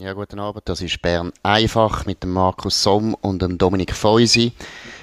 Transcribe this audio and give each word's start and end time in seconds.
Ja, 0.00 0.12
guten 0.12 0.38
Abend. 0.38 0.68
Das 0.68 0.80
ist 0.80 1.02
Bern 1.02 1.32
einfach 1.42 2.06
mit 2.06 2.22
dem 2.22 2.30
Markus 2.30 2.84
Somm 2.84 3.14
und 3.14 3.42
dem 3.42 3.58
Dominik 3.58 3.92
Feusi. 3.92 4.52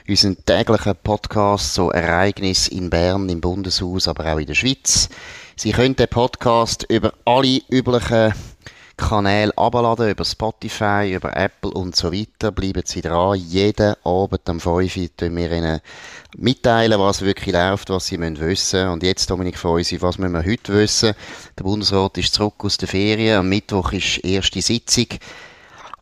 Unseren 0.07 0.37
täglichen 0.45 0.95
Podcast 1.03 1.73
so 1.73 1.91
Ereignis 1.91 2.69
in 2.69 2.89
Bern, 2.89 3.27
im 3.27 3.41
Bundeshaus, 3.41 4.07
aber 4.07 4.33
auch 4.33 4.37
in 4.37 4.45
der 4.45 4.53
Schweiz. 4.53 5.09
Sie 5.57 5.73
können 5.73 5.97
den 5.97 6.07
Podcast 6.07 6.85
über 6.87 7.13
alle 7.25 7.59
üblichen 7.69 8.33
Kanäle 8.97 9.51
abladen, 9.57 10.09
über 10.09 10.23
Spotify, 10.23 11.13
über 11.13 11.35
Apple 11.35 11.71
und 11.71 11.95
so 11.95 12.13
weiter. 12.13 12.51
Bleiben 12.51 12.83
Sie 12.85 13.01
dran. 13.01 13.37
Jeden 13.37 13.95
Abend 14.03 14.49
am 14.49 14.59
5 14.59 14.97
Uhr 14.97 15.09
wir 15.19 15.51
Ihnen 15.51 15.81
mitteilen, 16.37 16.99
was 16.99 17.21
wirklich 17.21 17.53
läuft, 17.53 17.89
was 17.89 18.07
Sie 18.07 18.17
müssen 18.17 18.39
wissen. 18.39 18.89
Und 18.89 19.03
jetzt, 19.03 19.29
Dominik 19.29 19.57
Feusi, 19.57 20.01
was 20.01 20.17
müssen 20.17 20.33
wir 20.33 20.45
heute 20.45 20.73
wissen? 20.73 21.13
Der 21.57 21.63
Bundesrat 21.63 22.17
ist 22.17 22.33
zurück 22.33 22.63
aus 22.63 22.77
der 22.77 22.87
Ferien. 22.87 23.39
Am 23.39 23.49
Mittwoch 23.49 23.91
ist 23.91 24.23
erste 24.23 24.61
Sitzung. 24.61 25.07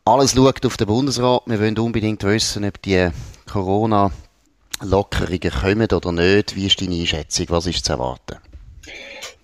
Alles 0.06 0.34
schaut 0.34 0.64
auf 0.66 0.78
den 0.78 0.88
Bundesrat. 0.88 1.44
Wir 1.46 1.60
wollen 1.60 1.80
unbedingt 1.80 2.24
wissen, 2.24 2.66
ob 2.66 2.82
die 2.82 3.10
Corona-Lockerungen 3.52 5.52
kommen 5.52 5.92
oder 5.92 6.12
nicht. 6.12 6.56
Wie 6.56 6.68
ist 6.68 6.82
deine 6.82 6.96
Einschätzung? 6.96 7.48
Was 7.50 7.66
ist 7.66 7.86
zu 7.86 7.94
erwarten? 7.94 8.38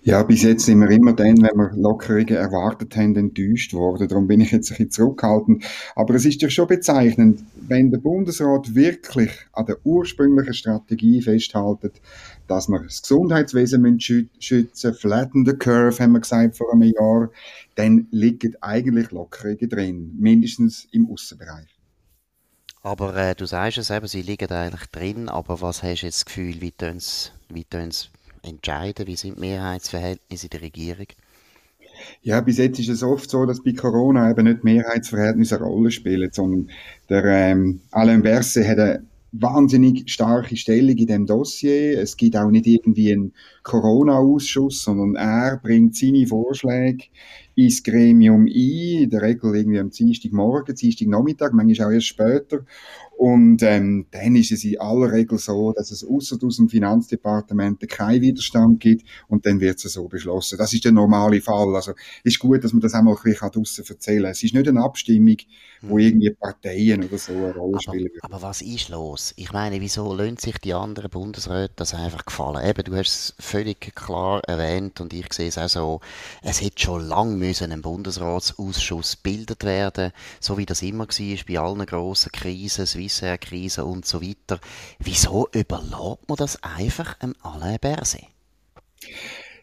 Ja, 0.02 0.22
bis 0.22 0.42
jetzt 0.42 0.64
sind 0.64 0.80
wir 0.80 0.88
immer 0.88 1.12
dann, 1.12 1.42
wenn 1.42 1.58
wir 1.58 1.72
Lockerungen 1.76 2.34
erwartet 2.34 2.96
haben, 2.96 3.14
enttäuscht 3.16 3.74
worden. 3.74 4.08
Darum 4.08 4.26
bin 4.26 4.40
ich 4.40 4.50
jetzt 4.50 4.70
ein 4.70 4.78
bisschen 4.78 4.90
zurückhaltend. 4.90 5.64
Aber 5.94 6.14
es 6.14 6.24
ist 6.24 6.40
ja 6.40 6.48
schon 6.48 6.68
bezeichnend, 6.68 7.44
wenn 7.54 7.90
der 7.90 7.98
Bundesrat 7.98 8.74
wirklich 8.74 9.30
an 9.52 9.66
der 9.66 9.76
ursprünglichen 9.84 10.54
Strategie 10.54 11.20
festhält, 11.20 12.00
dass 12.46 12.68
wir 12.68 12.80
das 12.80 13.02
Gesundheitswesen 13.02 14.00
schützen 14.00 14.94
flatten 14.94 15.44
the 15.44 15.52
curve, 15.52 16.02
haben 16.02 16.12
wir 16.12 16.20
gesagt 16.20 16.56
vor 16.56 16.72
einem 16.72 16.94
Jahr, 16.94 17.30
dann 17.74 18.08
liegen 18.10 18.56
eigentlich 18.62 19.10
Lockerungen 19.10 19.68
drin, 19.68 20.16
mindestens 20.18 20.88
im 20.92 21.10
Außenbereich. 21.10 21.68
Aber 22.82 23.14
äh, 23.14 23.34
du 23.34 23.44
sagst 23.44 23.76
es 23.76 23.90
eben, 23.90 24.06
sie 24.06 24.22
liegen 24.22 24.50
eigentlich 24.50 24.88
drin, 24.90 25.28
aber 25.28 25.60
was 25.60 25.82
hast 25.82 26.00
du 26.00 26.06
jetzt 26.06 26.20
das 26.20 26.24
Gefühl, 26.24 26.62
wie 26.62 26.72
tun 26.72 26.98
wie 27.50 27.64
entscheiden? 28.42 29.06
Wie 29.06 29.16
sind 29.16 29.36
die 29.36 29.40
Mehrheitsverhältnisse 29.40 30.46
in 30.46 30.50
der 30.50 30.62
Regierung? 30.62 31.06
Ja, 32.22 32.40
bis 32.40 32.58
jetzt 32.58 32.78
ist 32.78 32.88
es 32.88 33.02
oft 33.02 33.30
so, 33.30 33.44
dass 33.46 33.62
bei 33.62 33.72
Corona 33.72 34.30
eben 34.30 34.44
nicht 34.44 34.64
Mehrheitsverhältnisse 34.64 35.56
eine 35.56 35.64
Rolle 35.64 35.90
spielen, 35.90 36.30
sondern 36.32 36.70
der 37.08 37.24
ähm, 37.24 37.80
Alain 37.90 38.22
Berset 38.22 38.66
hat 38.66 38.78
eine 38.78 39.04
wahnsinnig 39.32 40.10
starke 40.10 40.56
Stellung 40.56 40.96
in 40.96 41.06
dem 41.06 41.26
Dossier. 41.26 42.00
Es 42.00 42.16
gibt 42.16 42.36
auch 42.36 42.50
nicht 42.50 42.66
irgendwie 42.66 43.12
einen 43.12 43.32
Corona-Ausschuss, 43.62 44.82
sondern 44.82 45.14
er 45.16 45.58
bringt 45.62 45.96
seine 45.96 46.26
Vorschläge 46.26 47.04
ins 47.54 47.82
Gremium 47.82 48.46
ein, 48.46 49.02
in 49.02 49.10
der 49.10 49.22
Regel 49.22 49.54
irgendwie 49.54 49.78
am 49.78 49.90
Dienstagmorgen, 49.90 50.74
Dienstagnachmittag, 50.74 51.52
manchmal 51.52 51.88
auch 51.88 51.92
erst 51.92 52.06
später. 52.06 52.64
Und 53.20 53.62
ähm, 53.62 54.06
dann 54.12 54.34
ist 54.34 54.50
es 54.50 54.64
in 54.64 54.80
aller 54.80 55.12
Regel 55.12 55.36
so, 55.36 55.74
dass 55.74 55.90
es 55.90 56.02
außer 56.02 56.38
aus 56.42 56.56
dem 56.56 56.70
Finanzdepartement 56.70 57.86
keinen 57.86 58.22
Widerstand 58.22 58.80
gibt 58.80 59.06
und 59.28 59.44
dann 59.44 59.60
wird 59.60 59.84
es 59.84 59.92
so 59.92 60.08
beschlossen. 60.08 60.56
Das 60.56 60.72
ist 60.72 60.86
der 60.86 60.92
normale 60.92 61.42
Fall. 61.42 61.76
Also 61.76 61.92
ist 62.24 62.38
gut, 62.38 62.64
dass 62.64 62.72
man 62.72 62.80
das 62.80 62.94
einmal 62.94 63.14
ein 63.14 63.22
bisschen 63.22 63.50
draussen 63.50 63.84
erzählen 63.86 64.22
kann. 64.22 64.32
Es 64.32 64.42
ist 64.42 64.54
nicht 64.54 64.66
eine 64.66 64.82
Abstimmung, 64.82 65.36
wo 65.82 65.98
hm. 65.98 66.06
irgendwie 66.06 66.30
Parteien 66.30 67.04
oder 67.04 67.18
so 67.18 67.32
eine 67.32 67.52
Rolle 67.52 67.78
spielen. 67.82 68.08
Aber, 68.22 68.36
aber 68.36 68.48
was 68.48 68.62
ist 68.62 68.88
los? 68.88 69.34
Ich 69.36 69.52
meine, 69.52 69.82
wieso 69.82 70.14
lohnt 70.14 70.40
sich 70.40 70.56
die 70.56 70.72
anderen 70.72 71.10
Bundesräte 71.10 71.74
das 71.76 71.92
einfach 71.92 72.24
gefallen? 72.24 72.66
Eben, 72.66 72.84
du 72.84 72.96
hast 72.96 73.08
es 73.08 73.34
völlig 73.38 73.80
klar 73.94 74.42
erwähnt 74.44 74.98
und 75.02 75.12
ich 75.12 75.30
sehe 75.34 75.48
es 75.48 75.58
auch 75.58 75.68
so, 75.68 76.00
es 76.42 76.62
hätte 76.62 76.80
schon 76.80 77.06
lange 77.06 77.36
müssen 77.40 77.72
ein 77.72 77.82
Bundesratsausschuss 77.82 79.22
gebildet 79.22 79.64
werden, 79.64 80.12
so 80.38 80.58
wie 80.58 80.66
das 80.66 80.82
immer 80.82 81.08
war 81.08 81.44
bei 81.48 81.58
allen 81.58 81.86
grossen 81.86 82.30
Krisen, 82.30 82.86
Swissair-Krise 82.86 83.84
und 83.84 84.06
so 84.06 84.22
weiter. 84.22 84.60
Wieso 85.00 85.48
überlässt 85.52 86.28
man 86.28 86.36
das 86.36 86.62
einfach 86.62 87.18
einem 87.20 87.34
Alain 87.42 87.78
Berset? 87.80 88.26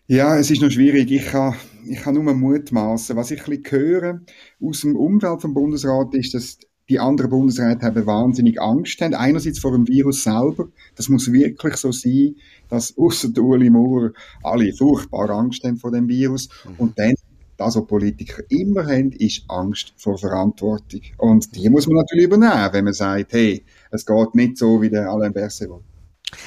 Ja, 0.08 0.38
es 0.38 0.50
ist 0.50 0.62
noch 0.62 0.72
schwierig. 0.72 1.12
Ich 1.12 1.26
kann, 1.28 1.56
ich 1.86 2.00
kann 2.00 2.16
nur 2.16 2.34
mutmaßen. 2.34 3.16
Was 3.16 3.32
ich 3.32 3.42
ein 3.42 3.62
bisschen 3.62 3.72
höre 3.72 4.22
aus 4.62 4.82
dem 4.82 4.96
Umfeld 4.96 5.42
vom 5.42 5.54
Bundesrat 5.54 6.14
ist, 6.16 6.34
dass 6.34 6.60
die 6.90 7.00
anderen 7.00 7.30
Bundesräte 7.30 7.86
haben 7.86 8.06
wahnsinnig 8.06 8.62
Angst 8.62 9.02
haben. 9.02 9.14
Einerseits 9.14 9.60
vor 9.60 9.74
dem 9.74 9.88
Virus 9.88 10.24
selber. 10.24 10.70
Das 10.96 11.10
muss 11.10 11.32
wirklich 11.32 11.76
so 11.76 11.92
sein, 11.92 12.36
dass 12.70 12.98
außer 12.98 13.30
Uli 13.38 13.70
Maurer 13.70 14.12
alle 14.44 14.72
furchtbar 14.74 15.30
Angst 15.30 15.64
haben 15.66 15.78
vor 15.78 15.92
dem 15.92 16.08
Virus. 16.08 16.48
Mhm. 16.64 16.76
Und 16.78 17.00
dann 17.00 17.14
das, 17.58 17.76
was 17.76 17.88
Politiker 17.88 18.44
immer 18.50 18.86
haben, 18.86 19.12
ist 19.12 19.44
Angst 19.48 19.94
vor 19.98 20.18
Verantwortung. 20.18 21.02
Und 21.18 21.56
die 21.56 21.70
muss 21.70 21.88
man 21.88 21.98
natürlich 21.98 22.26
übernehmen, 22.26 22.70
wenn 22.72 22.86
man 22.86 22.94
sagt, 22.94 23.34
hey, 23.34 23.66
es 23.92 24.06
geht 24.06 24.36
nicht 24.36 24.58
so, 24.58 24.82
wie 24.82 24.90
der 24.90 25.10
Alain 25.10 25.34
Berset 25.34 25.70
will. 25.70 25.82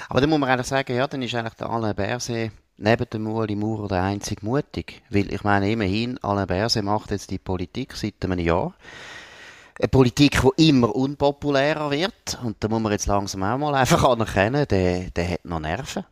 Aber 0.09 0.20
dann 0.20 0.31
muss 0.31 0.38
man 0.38 0.49
eigentlich 0.49 0.66
sagen, 0.66 0.94
ja, 0.94 1.06
dann 1.06 1.22
ist 1.22 1.34
eigentlich 1.34 1.54
der 1.54 1.70
Alain 1.70 1.94
Berset 1.94 2.53
neben 2.76 3.10
dem 3.10 3.26
Ueli 3.26 3.56
Maurer 3.56 3.88
der 3.88 4.03
einzig 4.04 4.43
mutig. 4.43 5.03
Weil 5.10 5.32
ich 5.32 5.43
meine, 5.43 5.70
immerhin, 5.70 6.19
Alain 6.22 6.47
Berset 6.47 6.84
macht 6.84 7.10
jetzt 7.10 7.31
die 7.31 7.38
Politik 7.38 7.94
seit 7.94 8.25
einem 8.25 8.38
Jahr. 8.38 8.75
Eine 9.78 9.88
Politik, 9.88 10.41
die 10.43 10.69
immer 10.69 10.94
unpopulärer 10.94 11.91
wird. 11.91 12.38
Und 12.44 12.56
da 12.60 12.69
muss 12.69 12.81
man 12.81 12.93
jetzt 12.93 13.06
langsam 13.06 13.43
auch 13.43 13.59
mal 13.59 13.75
einfach 13.75 14.04
anerkennen, 14.04 14.66
der, 14.69 15.10
der 15.10 15.28
hat 15.28 15.44
noch 15.44 15.60
Nerven 15.60 16.04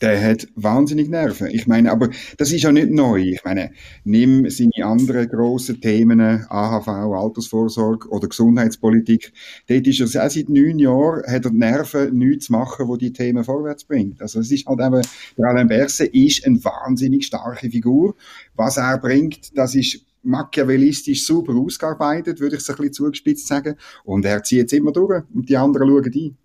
der 0.00 0.22
hat 0.22 0.46
wahnsinnig 0.54 1.08
Nerven. 1.08 1.48
Ich 1.48 1.66
meine, 1.66 1.90
aber 1.90 2.10
das 2.36 2.52
ist 2.52 2.62
ja 2.62 2.72
nicht 2.72 2.90
neu. 2.90 3.20
Ich 3.20 3.44
meine, 3.44 3.72
nimm 4.04 4.48
seine 4.50 4.84
anderen 4.84 5.28
grossen 5.28 5.80
Themen, 5.80 6.20
AHV, 6.20 6.88
Altersvorsorge 6.88 8.08
oder 8.08 8.28
Gesundheitspolitik. 8.28 9.32
Dort 9.68 9.86
ist 9.86 10.14
er 10.14 10.26
auch 10.26 10.30
seit 10.30 10.48
neun 10.48 10.78
Jahren, 10.78 11.22
hat 11.26 11.44
er 11.44 11.50
die 11.50 11.56
Nerven, 11.56 12.16
nichts 12.18 12.46
zu 12.46 12.52
machen, 12.52 12.88
wo 12.88 12.96
die 12.96 13.12
Themen 13.12 13.42
vorwärts 13.42 13.84
bringt. 13.84 14.20
Also 14.20 14.40
es 14.40 14.50
ist 14.50 14.66
halt 14.66 14.80
eben, 14.80 15.02
der 15.38 15.46
Alain 15.46 15.68
Berset 15.68 16.12
ist 16.12 16.44
eine 16.44 16.62
wahnsinnig 16.62 17.26
starke 17.26 17.70
Figur. 17.70 18.16
Was 18.54 18.76
er 18.76 18.98
bringt, 18.98 19.56
das 19.56 19.74
ist 19.74 20.04
machiavellistisch 20.22 21.24
super 21.24 21.54
ausgearbeitet, 21.54 22.40
würde 22.40 22.56
ich 22.56 22.62
es 22.62 22.68
ein 22.68 22.76
bisschen 22.76 22.92
zugespitzt 22.92 23.46
sagen. 23.46 23.76
Und 24.04 24.24
er 24.24 24.42
zieht 24.42 24.66
es 24.66 24.72
immer 24.72 24.92
durch 24.92 25.22
und 25.32 25.48
die 25.48 25.56
anderen 25.56 25.88
schauen 25.88 26.12
ein. 26.14 26.36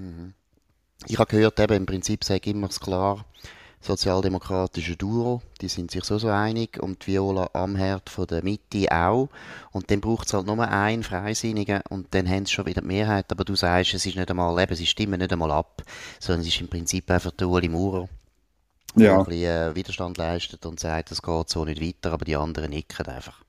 Mhm. 0.00 0.34
Ich 1.06 1.18
habe 1.18 1.30
gehört, 1.30 1.60
eben, 1.60 1.74
im 1.74 1.86
Prinzip 1.86 2.24
sage 2.24 2.50
ich 2.50 2.56
immer 2.56 2.68
klar, 2.68 3.24
sozialdemokratische 3.80 4.96
Duo, 4.96 5.40
die 5.60 5.68
sind 5.68 5.90
sich 5.90 6.04
so 6.04 6.18
so 6.18 6.28
einig 6.28 6.82
und 6.82 7.06
Viola 7.06 7.50
Amherd 7.52 8.10
von 8.10 8.26
der 8.26 8.42
Mitte 8.42 8.90
auch. 8.90 9.28
Und 9.70 9.90
dann 9.90 10.00
braucht 10.00 10.26
es 10.26 10.34
halt 10.34 10.46
nur 10.46 10.60
einen 10.60 11.04
Freisinnigen 11.04 11.82
und 11.88 12.12
dann 12.14 12.28
haben 12.28 12.46
sie 12.46 12.52
schon 12.52 12.66
wieder 12.66 12.80
die 12.80 12.88
Mehrheit. 12.88 13.30
Aber 13.30 13.44
du 13.44 13.54
sagst, 13.54 13.94
es 13.94 14.06
ist 14.06 14.16
nicht 14.16 14.30
einmal, 14.30 14.60
eben, 14.60 14.74
sie 14.74 14.86
stimmen 14.86 15.20
nicht 15.20 15.32
einmal 15.32 15.52
ab, 15.52 15.82
sondern 16.18 16.42
es 16.42 16.48
ist 16.48 16.60
im 16.60 16.68
Prinzip 16.68 17.10
einfach 17.10 17.30
der 17.32 17.48
Uli 17.48 17.68
Maurer, 17.68 18.08
der 18.96 19.06
ja. 19.06 19.18
ein 19.18 19.24
bisschen 19.24 19.72
äh, 19.72 19.74
Widerstand 19.76 20.18
leistet 20.18 20.66
und 20.66 20.80
sagt, 20.80 21.12
es 21.12 21.22
geht 21.22 21.48
so 21.48 21.64
nicht 21.64 21.80
weiter, 21.80 22.12
aber 22.12 22.24
die 22.24 22.36
anderen 22.36 22.70
nicken 22.70 23.06
einfach. 23.06 23.44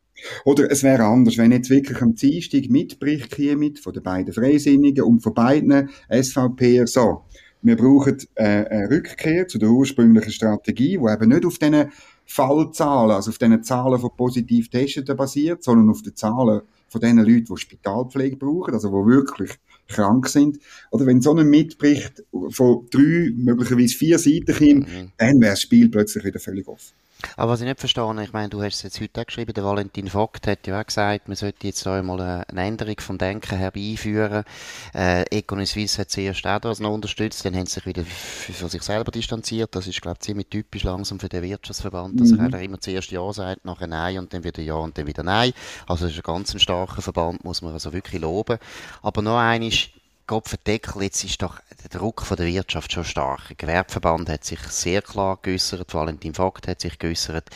Oder 0.46 0.72
es 0.72 0.84
wäre 0.84 1.04
anders, 1.04 1.38
wenn 1.38 1.52
jetzt 1.52 1.70
wirklich 1.70 2.02
am 2.02 2.16
Dienstag 2.16 2.70
mitbricht 2.70 3.38
mit 3.58 3.80
von 3.80 3.94
den 3.94 4.04
beiden 4.04 4.34
Freisinnigen 4.34 5.04
und 5.04 5.22
von 5.22 5.34
beiden 5.34 5.90
SVP 6.10 6.86
so 6.86 7.24
wir 7.62 7.76
brauchen 7.76 8.18
äh, 8.36 8.44
eine 8.44 8.90
Rückkehr 8.90 9.48
zu 9.48 9.58
der 9.58 9.70
ursprünglichen 9.70 10.32
Strategie, 10.32 10.98
die 10.98 11.14
eben 11.14 11.30
nicht 11.30 11.46
auf 11.46 11.58
diesen 11.58 11.92
Fallzahlen, 12.26 13.12
also 13.12 13.32
auf 13.32 13.38
diesen 13.38 13.64
Zahlen 13.64 14.00
von 14.00 14.12
positiv 14.16 14.70
Testeten 14.70 15.18
basiert, 15.18 15.64
sondern 15.64 15.90
auf 15.90 16.02
den 16.02 16.16
Zahlen 16.16 16.62
von 16.88 17.02
den 17.02 17.18
Leuten, 17.18 17.46
die 17.46 17.58
Spitalpflege 17.58 18.38
brauchen, 18.38 18.74
also 18.74 18.90
die 18.90 19.10
wirklich 19.10 19.52
krank 19.88 20.28
sind. 20.30 20.60
Oder 20.92 21.06
wenn 21.06 21.22
so 21.22 21.36
ein 21.36 21.50
mitbricht 21.50 22.24
von 22.50 22.88
drei, 22.92 23.32
möglicherweise 23.36 23.96
vier 23.96 24.20
Seiten, 24.20 24.80
mhm. 24.80 25.12
dann 25.18 25.42
wäre 25.42 25.52
das 25.52 25.62
Spiel 25.62 25.90
plötzlich 25.90 26.24
wieder 26.24 26.40
völlig 26.40 26.68
offen. 26.68 26.94
Aber 27.36 27.52
was 27.52 27.62
ich 27.62 27.68
nicht 27.68 27.80
verstehe, 27.80 28.24
ich 28.24 28.32
meine, 28.32 28.50
du 28.50 28.62
hast 28.64 28.76
es 28.76 28.84
jetzt 28.84 29.02
heute 29.02 29.22
auch 29.22 29.26
geschrieben, 29.26 29.54
der 29.54 29.64
Valentin 29.64 30.08
Vogt 30.08 30.48
hat 30.48 30.66
ja 30.68 30.80
auch 30.80 30.86
gesagt, 30.86 31.28
man 31.28 31.36
sollte 31.36 31.68
jetzt 31.68 31.86
da 31.86 31.98
einmal 31.98 32.46
eine 32.48 32.62
Änderung 32.62 32.96
vom 33.00 33.18
Denken 33.18 33.58
herbeiführen. 33.58 34.46
Äh, 34.94 35.24
Econ 35.30 35.66
Suisse 35.66 36.00
hat 36.00 36.12
zuerst 36.12 36.48
auch 36.48 36.60
das 36.60 36.80
noch 36.80 36.94
unterstützt, 36.94 37.44
dann 37.44 37.56
haben 37.56 37.66
sie 37.66 37.74
sich 37.74 37.86
wieder 37.86 38.04
für 38.06 38.70
sich 38.70 38.82
selber 38.84 39.12
distanziert. 39.12 39.76
Das 39.76 39.88
ist, 39.88 40.02
glaube 40.02 40.18
ich, 40.20 40.26
ziemlich 40.26 40.48
typisch 40.48 40.84
langsam 40.84 41.20
für 41.20 41.28
den 41.28 41.44
Wirtschaftsverband, 41.44 42.22
dass 42.22 42.30
mhm. 42.32 42.54
er 42.54 42.62
immer 42.62 42.80
zuerst 42.80 43.12
Ja 43.12 43.32
sagt, 43.34 43.66
nachher 43.66 43.88
Nein 43.88 44.18
und 44.18 44.34
dann 44.34 44.44
wieder 44.44 44.62
Ja 44.62 44.76
und 44.76 44.98
dann 44.98 45.06
wieder 45.06 45.24
Nein. 45.24 45.52
Also 45.88 46.06
das 46.06 46.14
ist 46.14 46.20
ein 46.20 46.34
ganz 46.34 46.60
starker 46.62 47.02
Verband, 47.02 47.44
muss 47.44 47.62
man 47.62 47.74
also 47.74 47.92
wirklich 47.92 48.22
loben. 48.22 48.58
Aber 49.02 49.22
noch 49.22 49.38
eines, 49.38 49.90
Gott 50.30 50.48
verdeckel, 50.48 51.02
jetzt 51.02 51.24
ist 51.24 51.42
doch 51.42 51.60
der 51.82 51.90
Druck 51.90 52.22
von 52.22 52.38
der 52.38 52.46
Wirtschaft 52.46 52.94
schon 52.94 53.04
stark. 53.04 53.48
Der 53.48 53.56
Gewerbeverband 53.56 54.30
hat 54.30 54.44
sich 54.44 54.60
sehr 54.60 55.02
klar 55.02 55.40
geäußert, 55.42 55.92
Valentin 55.92 56.36
Vogt 56.36 56.68
hat 56.68 56.82
sich 56.82 57.00
geäußert. 57.00 57.50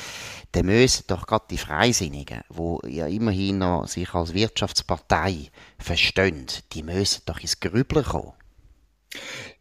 Da 0.53 0.63
müssen 0.63 1.03
doch 1.05 1.27
gerade 1.27 1.45
die 1.51 1.59
Freisinnigen, 1.59 2.41
die 2.49 2.95
ja 2.95 3.05
immerhin 3.05 3.59
noch 3.59 3.87
sich 3.87 4.11
als 4.15 4.33
Wirtschaftspartei 4.33 5.51
verstehen, 5.77 6.47
die 6.71 6.81
müssen 6.81 7.21
doch 7.27 7.39
ins 7.41 7.59
Grübeln 7.59 8.05
kommen. 8.05 8.33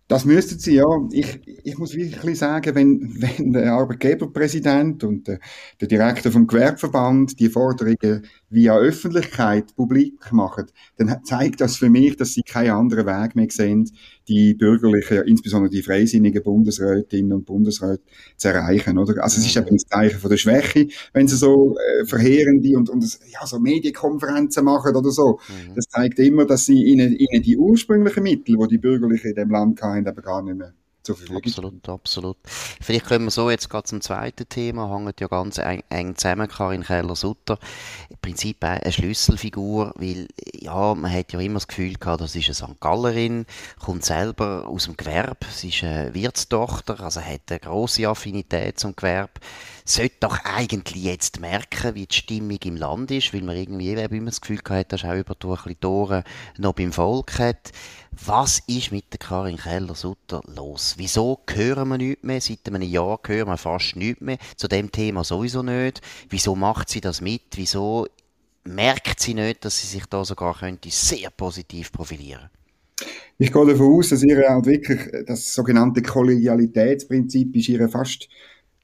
Das 0.08 0.24
müssten 0.24 0.58
sie, 0.58 0.76
ja. 0.76 0.86
Ich, 1.10 1.40
ich 1.64 1.78
muss 1.78 1.94
wirklich 1.94 2.38
sagen, 2.38 2.74
wenn, 2.74 3.14
wenn 3.18 3.52
der 3.52 3.72
Arbeitgeberpräsident 3.72 5.04
und 5.04 5.28
der, 5.28 5.38
der 5.80 5.88
Direktor 5.88 6.32
vom 6.32 6.46
Gewerbeverband 6.46 7.38
die 7.38 7.48
Forderungen 7.48 8.26
via 8.52 8.76
Öffentlichkeit 8.76 9.74
publik 9.74 10.32
machen, 10.32 10.66
dann 10.98 11.24
zeigt 11.24 11.60
das 11.60 11.76
für 11.76 11.88
mich, 11.88 12.16
dass 12.16 12.34
sie 12.34 12.42
keinen 12.42 12.70
anderen 12.70 13.06
Weg 13.06 13.34
mehr 13.34 13.48
sehen, 13.50 13.90
die 14.28 14.54
bürgerlichen, 14.54 15.22
insbesondere 15.26 15.70
die 15.70 15.82
freisinnigen 15.82 16.42
Bundesrätinnen 16.42 17.32
und 17.32 17.46
Bundesräte 17.46 18.02
zu 18.36 18.48
erreichen, 18.48 18.98
oder? 18.98 19.22
Also 19.22 19.40
es 19.40 19.46
ist 19.46 19.56
eben 19.56 19.70
ein 19.70 19.78
Zeichen 19.78 20.18
von 20.18 20.30
der 20.30 20.36
Schwäche, 20.36 20.88
wenn 21.12 21.26
sie 21.26 21.36
so 21.36 21.76
äh, 21.76 22.04
verheerende 22.04 22.76
und, 22.76 22.90
und 22.90 23.02
ja, 23.30 23.46
so 23.46 23.58
Medienkonferenzen 23.58 24.64
machen 24.64 24.94
oder 24.94 25.10
so. 25.10 25.40
Mhm. 25.48 25.74
Das 25.74 25.86
zeigt 25.86 26.18
immer, 26.18 26.44
dass 26.44 26.66
sie 26.66 26.82
ihnen, 26.82 27.16
ihnen 27.16 27.42
die 27.42 27.56
ursprünglichen 27.56 28.22
Mittel, 28.22 28.56
die 28.56 28.68
die 28.68 28.78
Bürgerlichen 28.78 29.30
in 29.30 29.34
dem 29.34 29.50
Land 29.50 29.82
hatten, 29.82 30.06
eben 30.06 30.22
gar 30.22 30.42
nicht 30.42 30.56
mehr 30.56 30.74
zur 31.02 31.16
Verfügung 31.16 31.42
Absolut, 31.44 31.88
absolut. 31.88 32.36
Vielleicht 32.44 33.06
können 33.06 33.26
wir 33.26 33.30
so 33.30 33.50
jetzt 33.50 33.68
gerade 33.68 33.84
zum 33.84 34.00
zweiten 34.00 34.48
Thema, 34.48 34.88
hängt 34.94 35.20
ja 35.20 35.26
ganz 35.26 35.58
eng, 35.58 35.82
eng 35.88 36.16
zusammen, 36.16 36.48
Karin 36.48 36.82
Keller-Sutter. 36.82 37.58
Im 38.08 38.16
Prinzip 38.20 38.62
eine 38.64 38.92
Schlüsselfigur, 38.92 39.92
weil, 39.96 40.28
ja, 40.54 40.94
man 40.94 41.12
hat 41.12 41.32
ja 41.32 41.40
immer 41.40 41.54
das 41.54 41.68
Gefühl 41.68 41.94
gehabt, 41.94 42.20
das 42.20 42.36
ist 42.36 42.46
eine 42.46 42.54
St. 42.54 42.80
Gallerin, 42.80 43.46
kommt 43.78 44.04
selber 44.04 44.66
aus 44.66 44.84
dem 44.84 44.96
Gewerbe, 44.96 45.46
sie 45.50 45.68
ist 45.68 45.82
eine 45.84 46.14
Wirtstochter, 46.14 47.00
also 47.00 47.20
hat 47.20 47.50
eine 47.50 47.60
grosse 47.60 48.08
Affinität 48.08 48.78
zum 48.78 48.94
Gewerbe, 48.94 49.32
sollte 49.84 50.16
doch 50.20 50.38
eigentlich 50.44 51.02
jetzt 51.02 51.40
merken, 51.40 51.94
wie 51.94 52.06
die 52.06 52.14
Stimmung 52.14 52.58
im 52.64 52.76
Land 52.76 53.10
ist, 53.10 53.34
weil 53.34 53.42
man 53.42 53.56
irgendwie 53.56 53.88
eben 53.88 54.14
immer 54.14 54.30
das 54.30 54.40
Gefühl 54.40 54.58
gehabt, 54.58 54.92
dass 54.92 55.04
auch 55.04 55.14
über 55.14 55.34
die 55.34 55.74
Tore 55.74 56.24
noch 56.58 56.74
beim 56.74 56.92
Volk 56.92 57.38
hat. 57.38 57.72
Was 58.24 58.60
ist 58.66 58.92
mit 58.92 59.12
der 59.12 59.18
Karin 59.18 59.56
Keller-Sutter 59.56 60.42
los? 60.46 60.91
Wieso 60.98 61.40
hören 61.48 61.88
wir 61.88 61.98
nichts 61.98 62.22
mehr? 62.22 62.40
Seit 62.40 62.66
einem 62.66 62.82
Jahr 62.82 63.20
hören 63.26 63.48
wir 63.48 63.56
fast 63.56 63.96
nichts 63.96 64.20
mehr. 64.20 64.38
Zu 64.56 64.68
dem 64.68 64.90
Thema 64.90 65.24
sowieso 65.24 65.62
nicht. 65.62 66.00
Wieso 66.28 66.54
macht 66.54 66.88
sie 66.88 67.00
das 67.00 67.20
mit? 67.20 67.42
Wieso 67.54 68.06
merkt 68.64 69.20
sie 69.20 69.34
nicht, 69.34 69.64
dass 69.64 69.80
sie 69.80 69.86
sich 69.86 70.06
da 70.06 70.24
sogar 70.24 70.58
könnte 70.58 70.90
sehr 70.90 71.30
positiv 71.30 71.92
profilieren 71.92 72.50
ich 73.38 73.52
gehe 73.52 73.66
davon 73.66 73.94
aus, 73.94 74.10
dass 74.10 74.22
ihr 74.22 74.48
halt 74.48 74.66
wirklich 74.66 75.00
das 75.26 75.52
sogenannte 75.52 76.00
Kollegialitätsprinzip 76.00 77.56
ist 77.56 77.68
ihr 77.68 77.88
fast 77.88 78.28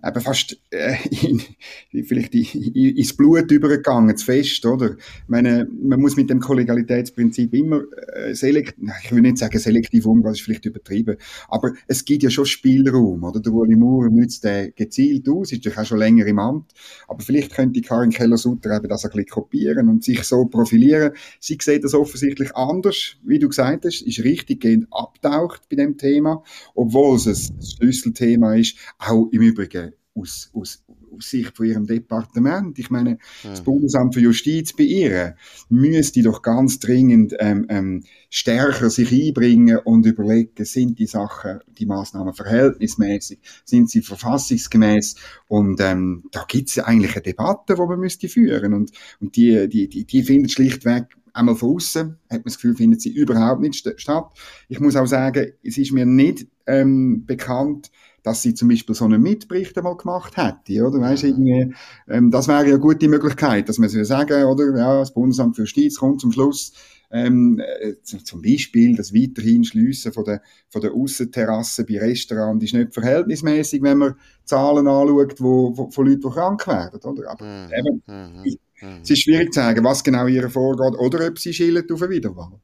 eben 0.05 0.21
fast 0.21 0.59
äh, 0.71 0.97
in, 1.23 2.05
vielleicht 2.05 2.35
in, 2.35 2.97
ins 2.97 3.17
Blut 3.17 3.51
übergegangen, 3.51 4.17
zu 4.17 4.27
fest, 4.27 4.65
oder? 4.65 4.93
Ich 4.93 5.29
meine, 5.29 5.69
man 5.83 6.01
muss 6.01 6.17
mit 6.17 6.31
dem 6.31 6.41
Kollegialitätsprinzip 6.41 7.53
immer 7.55 7.83
äh, 8.15 8.35
selektiv, 8.35 8.85
ich 9.05 9.13
will 9.13 9.23
nicht 9.23 9.39
sagen 9.39 9.59
selektiv 9.59 10.07
umgehen, 10.07 10.31
das 10.31 10.39
ist 10.39 10.45
vielleicht 10.45 10.67
übertrieben, 10.67 11.17
aber 11.49 11.73
es 11.87 12.05
gibt 12.05 12.23
ja 12.23 12.31
schon 12.31 12.47
Spielraum, 12.47 13.25
oder? 13.25 13.41
Der 13.41 13.53
Uli 13.53 13.77
Moore 13.77 14.11
nützt 14.11 14.45
den 14.45 14.73
gezielt 14.77 15.29
aus, 15.29 15.53
ist 15.53 15.59
natürlich 15.59 15.79
auch 15.79 15.87
schon 15.87 15.99
länger 15.99 16.27
im 16.27 16.39
Amt, 16.39 16.73
aber 17.09 17.23
vielleicht 17.23 17.55
könnte 17.55 17.81
Karin 17.81 18.11
Keller-Sutter 18.11 18.77
eben 18.77 18.89
das 18.89 19.05
ein 19.05 19.11
bisschen 19.11 19.27
kopieren 19.27 19.89
und 19.89 20.05
sich 20.05 20.23
so 20.25 20.45
profilieren. 20.47 21.13
Sie 21.41 21.59
sieht 21.61 21.85
das 21.85 21.95
offensichtlich 21.95 22.55
anders, 22.55 23.17
wie 23.25 23.39
du 23.39 23.49
gesagt 23.49 23.85
hast, 23.85 24.03
ist 24.03 24.23
richtiggehend 24.23 24.87
abtaucht 24.91 25.69
bei 25.69 25.77
dem 25.77 25.97
Thema, 25.97 26.43
obwohl 26.75 27.17
es 27.17 27.27
ein 27.27 27.63
Schlüsselthema 27.63 28.55
ist, 28.55 28.77
auch 28.99 29.29
im 29.33 29.43
Übrigen 29.43 29.88
aus, 30.19 30.51
aus, 30.53 30.85
aus 31.15 31.31
Sicht 31.31 31.57
von 31.57 31.67
ihrem 31.67 31.87
Departement. 31.87 32.79
Ich 32.79 32.91
meine, 32.91 33.11
mhm. 33.11 33.19
das 33.43 33.63
Bundesamt 33.63 34.15
für 34.15 34.21
Justiz 34.21 34.73
bei 34.73 34.85
ihr 34.85 35.37
müsste 35.69 36.23
doch 36.23 36.43
ganz 36.43 36.79
dringend 36.79 37.35
ähm, 37.39 37.67
ähm, 37.69 38.05
stärker 38.31 38.91
sich 38.91 39.13
einbringen 39.13 39.79
und 39.79 40.07
überlegen, 40.07 40.65
sind 40.65 40.99
die 40.99 41.07
Sachen, 41.07 41.61
die 41.79 41.87
Maßnahmen 41.87 42.35
verhältnismäßig, 42.35 43.41
sind 43.65 43.91
sie 43.91 44.03
verfassungsgemäß 44.03 45.17
und 45.49 45.81
ähm, 45.81 46.25
da 46.31 46.45
gibt 46.47 46.69
es 46.69 46.79
eigentlich 46.79 47.15
eine 47.15 47.23
Debatte, 47.23 47.75
die 47.75 47.81
man 47.81 48.01
müsste 48.01 48.29
führen 48.29 48.75
und, 48.75 48.93
und 49.21 49.37
die, 49.37 49.69
die, 49.69 49.89
die, 49.89 50.05
die 50.05 50.23
findet 50.23 50.53
schlichtweg 50.53 51.07
einmal 51.39 51.55
von 51.55 51.77
außen, 51.77 52.19
hat 52.25 52.39
man 52.39 52.43
das 52.45 52.57
Gefühl, 52.57 52.77
findet 52.77 53.01
sie 53.01 53.11
überhaupt 53.11 53.61
nicht 53.61 53.75
st 53.75 53.95
statt. 53.97 54.27
Ich 54.69 54.81
muss 54.81 54.97
auch 54.97 55.07
sagen, 55.07 55.53
es 55.63 55.79
ist 55.79 55.93
mir 55.93 56.05
nicht 56.05 56.47
ähm, 56.67 57.25
bekannt, 57.27 57.91
dass 58.29 58.43
sie 58.43 58.53
zum 58.53 58.69
Beispiel 58.69 58.95
so 58.95 59.07
einen 59.07 59.23
Mitbericht 59.23 59.77
einmal 59.79 59.97
gemacht 59.97 60.37
hätte, 60.37 60.87
oder? 60.87 61.01
Weißt, 61.01 61.25
mhm. 61.25 61.29
irgendwie, 61.31 61.75
ähm, 62.09 62.31
das 62.31 62.47
wäre 62.47 62.65
ja 62.65 62.75
eine 62.75 62.79
gute 62.79 63.09
Möglichkeit, 63.09 63.69
dass 63.69 63.79
man 63.79 63.89
so 63.89 64.05
sagen, 64.05 64.45
oder? 64.45 64.77
Ja, 64.77 64.99
das 64.99 65.15
Bundesamt 65.15 65.57
für 65.57 65.63
Justiz 65.63 65.99
kommt 65.99 66.21
zum 66.21 66.31
Schluss, 66.31 66.75
ähm, 67.11 67.59
äh, 67.81 67.95
zum 68.03 68.43
Beispiel 68.43 68.95
das 68.97 69.15
weiterhin 69.15 69.65
Schliessen 69.65 70.13
von 70.13 70.25
der, 70.25 70.43
von 70.69 70.83
der 70.83 70.93
Aussenterrasse 70.93 71.87
bei 71.87 71.99
Restaurants 71.99 72.63
ist 72.63 72.75
nicht 72.75 72.93
verhältnismäßig, 72.93 73.83
wenn 73.83 73.97
man 73.97 74.15
Zahlen 74.45 74.87
anschaut, 74.87 75.41
wo, 75.41 75.75
wo, 75.75 75.91
von 75.91 76.07
Leuten, 76.07 76.21
die 76.21 76.29
krank 76.29 76.67
werden, 76.67 77.01
oder? 77.01 77.31
Aber 77.31 77.45
mhm. 77.47 77.73
eben, 77.73 78.03
mhm. 78.07 78.43
Ich, 78.45 78.59
mhm. 78.83 79.01
es 79.03 79.09
ist 79.11 79.23
schwierig 79.23 79.55
zu 79.55 79.61
sagen, 79.61 79.83
was 79.85 80.05
genau 80.05 80.27
ihr 80.27 80.51
vorgeht 80.51 80.99
oder 80.99 81.27
ob 81.27 81.39
sie 81.39 81.55
schillen 81.55 81.91
auf 81.91 82.03
eine 82.03 82.11
Wiederwahl. 82.11 82.61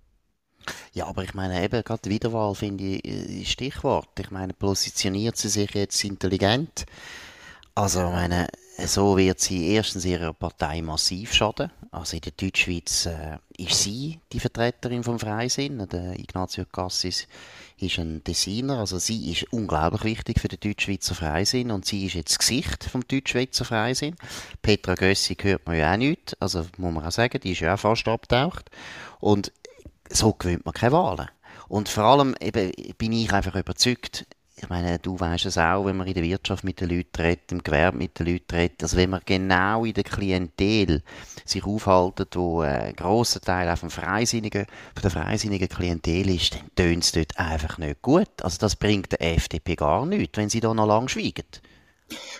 Ja, 0.95 1.07
aber 1.07 1.25
ich 1.25 1.35
meine 1.35 1.61
eben, 1.63 1.83
gerade 1.83 2.09
Wiederwahl 2.09 2.55
finde 2.55 2.85
ich 2.85 3.05
ein 3.05 3.45
Stichwort. 3.45 4.09
Ich 4.21 4.31
meine, 4.31 4.55
positioniert 4.55 5.37
sie 5.37 5.49
sich 5.49 5.75
jetzt 5.75 6.05
intelligent? 6.05 6.87
Also, 7.75 7.99
ich 8.05 8.13
meine, 8.13 8.47
so 8.79 9.17
wird 9.17 9.41
sie 9.41 9.71
erstens 9.71 10.05
ihrer 10.05 10.33
Partei 10.33 10.83
massiv 10.83 11.33
schaden. 11.35 11.73
Also 11.91 12.17
in 12.17 12.23
der 12.23 12.33
Deutschschweiz 12.33 13.07
äh, 13.07 13.39
ist 13.57 13.83
sie 13.83 14.21
die 14.33 14.39
Vertreterin 14.39 15.03
vom 15.03 15.19
Freisinn. 15.19 15.87
Der 15.89 16.19
Ignazio 16.19 16.65
Cassis 16.65 17.27
ist 17.79 17.99
ein 17.99 18.23
Designer, 18.23 18.79
also 18.79 18.99
sie 18.99 19.33
ist 19.33 19.53
unglaublich 19.53 20.05
wichtig 20.05 20.41
für 20.41 20.49
den 20.49 20.61
Deutschschweizer 20.61 21.15
Freisinn 21.15 21.71
und 21.71 21.87
sie 21.87 22.07
ist 22.07 22.15
jetzt 22.15 22.33
das 22.33 22.39
Gesicht 22.39 22.85
vom 22.85 23.07
Deutschschweizer 23.07 23.65
Freisinn. 23.65 24.17
Petra 24.63 24.95
Gössig 24.95 25.43
hört 25.45 25.67
man 25.67 25.77
ja 25.77 25.93
auch 25.93 25.97
nicht, 25.97 26.37
also 26.41 26.67
muss 26.79 26.95
man 26.95 27.05
auch 27.05 27.13
sagen, 27.13 27.41
die 27.41 27.53
ist 27.53 27.61
ja 27.61 27.75
auch 27.75 27.79
fast 27.79 28.09
abgetaucht. 28.09 28.71
Und 29.21 29.53
so 30.11 30.33
gewöhnt 30.33 30.65
man 30.65 30.75
keine 30.75 30.93
Wahlen. 30.93 31.29
Und 31.69 31.89
vor 31.89 32.05
allem 32.05 32.35
eben, 32.41 32.73
bin 32.99 33.13
ich 33.13 33.33
einfach 33.33 33.55
überzeugt, 33.55 34.27
ich 34.57 34.69
meine, 34.69 34.99
du 35.01 35.19
weißt 35.19 35.47
es 35.47 35.59
auch, 35.59 35.85
wenn 35.85 35.97
man 35.97 36.07
in 36.07 36.15
der 36.15 36.23
Wirtschaft 36.23 36.63
mit 36.63 36.81
den 36.81 36.89
Leuten 36.89 37.21
redet, 37.21 37.51
im 37.51 37.63
Gewerbe 37.63 37.99
mit 37.99 38.19
den 38.19 38.27
Leuten 38.27 38.55
redet, 38.55 38.83
also 38.83 38.97
wenn 38.97 39.11
man 39.11 39.21
genau 39.27 39.85
in 39.85 39.95
der 39.95 40.05
Klientel 40.05 41.03
sich 41.45 41.65
aufhaltet, 41.65 42.37
wo 42.37 42.61
ein 42.61 42.95
grosser 42.95 43.41
Teil 43.41 43.69
auch 43.69 43.79
vom 43.79 43.91
Freisinnigen, 43.91 44.67
von 44.95 45.03
der 45.03 45.11
freisinnigen 45.11 45.69
Klientel 45.69 46.31
ist, 46.31 46.55
dann 46.55 46.71
tönt 46.77 47.05
es 47.05 47.13
dort 47.13 47.37
einfach 47.37 47.79
nicht 47.79 48.01
gut. 48.01 48.31
Also 48.43 48.59
das 48.59 48.77
bringt 48.77 49.13
der 49.13 49.23
FDP 49.23 49.75
gar 49.75 50.07
nichts, 50.07 50.39
wenn 50.39 50.49
sie 50.49 50.61
da 50.61 50.73
noch 50.73 50.87
lange 50.87 51.09
schweigen. 51.09 51.45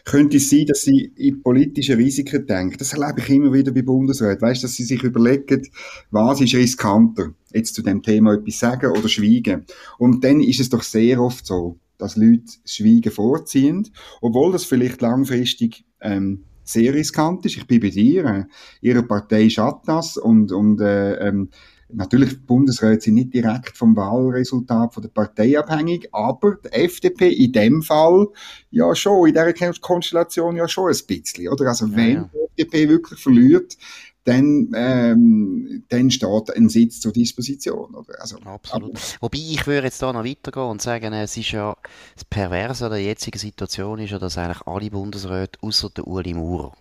Könnte 0.05 0.37
es 0.37 0.51
sein, 0.51 0.67
dass 0.67 0.83
sie 0.83 1.13
in 1.17 1.43
politische 1.43 1.97
Risiken 1.97 2.47
denken? 2.47 2.77
Das 2.79 2.93
erlebe 2.93 3.21
ich 3.21 3.31
immer 3.31 3.53
wieder 3.53 3.73
bei 3.73 3.83
Bundesräten. 3.83 4.43
Weißt, 4.43 4.63
dass 4.63 4.75
sie 4.75 4.85
sich 4.85 5.03
überlegen, 5.03 5.67
was 6.11 6.41
ist 6.41 6.55
riskanter, 6.55 7.33
jetzt 7.55 7.75
zu 7.75 7.83
dem 7.83 8.03
Thema 8.03 8.35
etwas 8.35 8.59
sagen 8.59 8.91
oder 8.91 9.09
schweigen. 9.09 9.65
Und 9.99 10.25
dann 10.25 10.41
ist 10.41 10.61
es 10.61 10.69
doch 10.69 10.83
sehr 10.83 11.21
oft 11.21 11.47
so, 11.47 11.79
dass 11.99 12.17
Leute 12.17 12.45
Schweigen 12.65 13.13
vorziehen, 13.13 13.89
obwohl 14.21 14.53
das 14.53 14.65
vielleicht 14.65 15.01
langfristig 15.01 15.85
ähm, 16.01 16.45
sehr 16.65 16.95
riskant 16.95 17.45
ist. 17.47 17.57
Ich 17.57 17.67
bin 17.67 17.81
bei 17.81 17.91
dir. 17.91 18.49
Ihre 18.81 19.03
Partei 19.03 19.49
schadet 19.49 19.83
das 19.87 20.17
und, 20.17 20.51
und 20.53 20.81
äh, 20.81 21.15
ähm, 21.29 21.51
Natürlich, 21.97 22.31
die 22.31 22.37
Bundesräte 22.37 23.03
sind 23.03 23.15
nicht 23.15 23.35
direkt 23.35 23.77
vom 23.77 23.95
Wahlresultat 23.95 24.95
von 24.95 25.03
der 25.03 25.11
Partei 25.11 25.59
abhängig, 25.59 26.09
aber 26.13 26.57
die 26.57 26.73
FDP 26.73 27.29
in 27.29 27.53
dem 27.53 27.83
Fall 27.83 28.29
ja 28.71 28.95
schon, 28.95 29.29
in 29.29 29.35
dieser 29.35 29.73
Konstellation 29.81 30.57
ja 30.57 30.67
schon 30.67 30.91
ein 30.91 30.99
bisschen, 31.07 31.49
oder? 31.49 31.69
Also 31.69 31.87
ja, 31.87 31.97
wenn 31.97 32.15
ja. 32.15 32.31
die 32.33 32.63
FDP 32.63 32.89
wirklich 32.89 33.21
verliert, 33.21 33.77
dann, 34.25 34.73
ähm, 34.75 35.85
dann 35.89 36.11
steht 36.11 36.57
ein 36.57 36.69
Sitz 36.69 37.01
zur 37.01 37.13
Disposition. 37.13 37.95
Oder? 37.95 38.21
Also, 38.21 38.39
Absolut. 38.39 38.91
Aber, 38.91 39.01
Wobei 39.21 39.39
ich 39.39 39.67
würde 39.67 39.87
jetzt 39.87 40.03
da 40.03 40.13
noch 40.13 40.25
weitergehen 40.25 40.67
und 40.67 40.83
sagen, 40.83 41.13
es 41.13 41.37
ist 41.37 41.53
ja 41.53 41.77
das 42.15 42.25
Perverse 42.25 42.89
der 42.89 43.03
jetzigen 43.03 43.39
Situation 43.39 43.99
ist 43.99 44.11
ja, 44.11 44.19
dass 44.19 44.39
eigentlich 44.39 44.67
alle 44.67 44.91
Bundesräte 44.91 45.59
außer 45.61 45.91
der 45.91 46.07
Uli 46.07 46.35
Maurer 46.35 46.73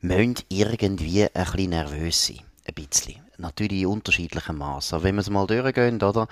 müssen 0.00 0.36
irgendwie 0.48 1.24
ein 1.24 1.44
bisschen 1.44 1.70
nervös 1.70 2.26
sein. 2.26 2.40
Ein 2.64 2.74
bisschen 2.74 3.16
natürlich 3.38 3.82
in 3.82 3.86
unterschiedlichem 3.86 4.58
Maß. 4.58 4.92
Aber 4.92 5.04
wenn 5.04 5.14
wir 5.14 5.22
es 5.22 5.30
mal 5.30 5.46
durchgehen, 5.46 6.02
oder? 6.02 6.28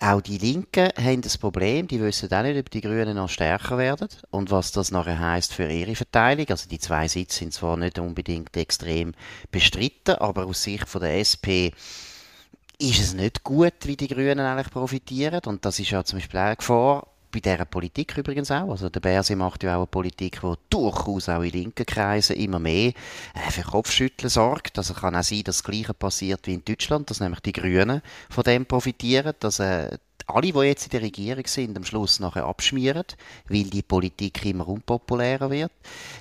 Auch 0.00 0.20
die 0.20 0.38
Linken 0.38 0.90
haben 0.98 1.22
das 1.22 1.38
Problem, 1.38 1.86
die 1.86 2.00
wissen 2.00 2.32
auch 2.32 2.42
nicht, 2.42 2.58
ob 2.58 2.68
die 2.68 2.80
Grünen 2.80 3.16
noch 3.16 3.28
stärker 3.28 3.78
werden 3.78 4.08
und 4.30 4.50
was 4.50 4.72
das 4.72 4.90
nachher 4.90 5.18
heißt 5.18 5.54
für 5.54 5.70
ihre 5.70 5.94
Verteilung. 5.94 6.46
Also 6.48 6.68
die 6.68 6.78
zwei 6.78 7.08
Sitze 7.08 7.38
sind 7.38 7.54
zwar 7.54 7.76
nicht 7.76 7.98
unbedingt 7.98 8.56
extrem 8.56 9.12
bestritten, 9.50 10.16
aber 10.16 10.46
aus 10.46 10.64
Sicht 10.64 10.88
von 10.88 11.00
der 11.00 11.20
SP 11.22 11.72
ist 12.78 13.00
es 13.00 13.14
nicht 13.14 13.44
gut, 13.44 13.74
wie 13.84 13.96
die 13.96 14.08
Grünen 14.08 14.40
eigentlich 14.40 14.70
profitieren. 14.70 15.40
Und 15.46 15.64
das 15.64 15.78
ist 15.78 15.90
ja 15.90 16.04
zum 16.04 16.18
Beispiel 16.18 16.40
auch 16.40 16.44
eine 16.44 16.56
Gefahr, 16.56 17.06
bei 17.34 17.40
dieser 17.40 17.64
Politik 17.64 18.16
übrigens 18.16 18.50
auch. 18.50 18.70
Also 18.70 18.88
der 18.88 19.00
Berse 19.00 19.34
macht 19.34 19.64
ja 19.64 19.74
auch 19.74 19.80
eine 19.80 19.86
Politik, 19.86 20.40
die 20.40 20.54
durchaus 20.70 21.28
auch 21.28 21.42
in 21.42 21.50
linken 21.50 21.84
Kreisen 21.84 22.36
immer 22.36 22.60
mehr 22.60 22.92
äh, 23.34 23.50
für 23.50 23.62
Kopfschütteln 23.62 24.30
sorgt. 24.30 24.78
Also 24.78 24.94
kann 24.94 25.16
auch 25.16 25.22
sein, 25.22 25.42
dass 25.42 25.56
das 25.58 25.64
Gleiche 25.64 25.94
passiert 25.94 26.46
wie 26.46 26.54
in 26.54 26.64
Deutschland, 26.64 27.10
dass 27.10 27.20
nämlich 27.20 27.40
die 27.40 27.52
Grünen 27.52 28.02
von 28.30 28.44
dem 28.44 28.66
profitieren, 28.66 29.34
dass 29.40 29.58
äh, 29.58 29.98
alle, 30.26 30.52
die 30.52 30.58
jetzt 30.60 30.86
in 30.86 30.90
der 30.90 31.02
Regierung 31.02 31.46
sind, 31.46 31.76
am 31.76 31.84
Schluss 31.84 32.20
nachher 32.20 32.44
abschmieren, 32.44 33.04
weil 33.48 33.64
die 33.64 33.82
Politik 33.82 34.44
immer 34.44 34.66
unpopulärer 34.66 35.50
wird. 35.50 35.72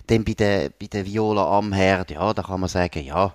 Dann 0.07 0.23
bei 0.23 0.33
der, 0.33 0.69
bei 0.69 0.87
der 0.87 1.05
Viola 1.05 1.57
Amherd, 1.57 2.11
ja, 2.11 2.33
da 2.33 2.43
kann 2.43 2.59
man 2.59 2.69
sagen, 2.69 3.03
ja, 3.03 3.33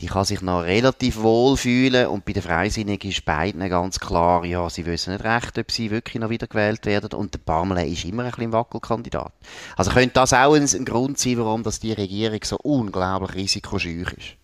die 0.00 0.06
kann 0.06 0.24
sich 0.24 0.42
noch 0.42 0.62
relativ 0.62 1.22
wohl 1.22 1.56
fühlen 1.56 2.06
und 2.06 2.24
bei 2.24 2.32
den 2.32 2.42
Freisinnigen 2.42 3.10
ist 3.10 3.24
beiden 3.24 3.68
ganz 3.68 3.98
klar, 3.98 4.44
ja, 4.44 4.68
sie 4.70 4.86
wissen 4.86 5.12
nicht 5.12 5.24
recht, 5.24 5.58
ob 5.58 5.70
sie 5.70 5.90
wirklich 5.90 6.20
noch 6.20 6.30
wieder 6.30 6.46
gewählt 6.46 6.86
werden 6.86 7.12
und 7.12 7.34
der 7.34 7.40
Pamela 7.40 7.82
ist 7.82 8.04
immer 8.04 8.24
ein 8.24 8.30
bisschen 8.30 8.52
Wackelkandidat. 8.52 9.32
Also 9.76 9.90
könnte 9.90 10.14
das 10.14 10.32
auch 10.32 10.54
ein, 10.54 10.62
ein 10.62 10.84
Grund 10.84 11.18
sein, 11.18 11.38
warum 11.38 11.62
dass 11.62 11.80
die 11.80 11.92
Regierung 11.92 12.40
so 12.44 12.56
unglaublich 12.58 13.34
risikoscheu 13.34 14.04
ist? 14.16 14.36